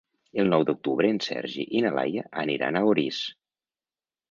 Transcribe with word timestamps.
El 0.43 0.47
nou 0.53 0.63
d'octubre 0.69 1.11
en 1.15 1.19
Sergi 1.25 1.67
i 1.79 1.83
na 1.87 1.93
Laia 1.99 2.25
aniran 2.47 2.79
a 2.79 2.85
Orís. 2.95 3.23